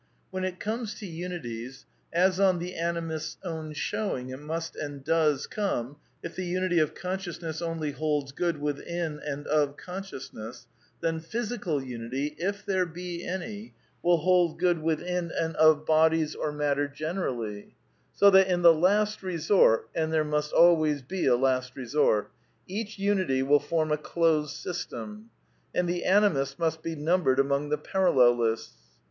When 0.31 0.43
it 0.43 0.59
comes 0.59 0.95
to 0.95 1.05
unities, 1.05 1.85
as 2.11 2.39
on 2.39 2.57
the 2.57 2.73
Animist's 2.73 3.37
own 3.43 3.71
show 3.73 4.17
ing 4.17 4.31
it 4.31 4.39
must 4.39 4.75
and 4.75 5.03
does 5.03 5.45
come, 5.45 5.97
if 6.23 6.35
the 6.35 6.43
unity 6.43 6.79
of 6.79 6.95
consciousness 6.95 7.61
only 7.61 7.91
holds 7.91 8.31
good 8.31 8.59
within 8.59 9.19
and 9.23 9.45
of 9.45 9.77
consciousness, 9.77 10.65
then 11.01 11.19
physical 11.19 11.83
unity, 11.83 12.35
if 12.39 12.65
there 12.65 12.91
he 12.91 13.23
any, 13.23 13.75
will 14.01 14.17
hold 14.17 14.57
good 14.57 14.81
within 14.81 15.31
and 15.39 15.55
of 15.57 15.85
bodies 15.85 16.33
or 16.33 16.51
matter 16.51 16.87
generally; 16.87 17.75
so 18.11 18.31
that, 18.31 18.47
in 18.47 18.63
the 18.63 18.73
last 18.73 19.21
resort— 19.21 19.87
and 19.93 20.11
there 20.11 20.23
must 20.25 20.51
always 20.51 21.03
be 21.03 21.27
a 21.27 21.35
last 21.35 21.75
resort— 21.75 22.31
each 22.67 22.97
imity 22.97 23.43
will 23.47 23.59
form 23.59 23.91
a" 23.91 23.97
closed 24.09 24.55
system"; 24.55 25.29
and 25.75 25.87
the 25.87 26.05
Animist 26.07 26.57
must 26.57 26.81
be 26.81 26.95
numbered 26.95 27.39
among 27.39 27.69
the 27.69 27.77
parallelists. 27.77 28.71